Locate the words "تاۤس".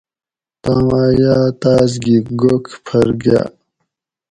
1.61-1.91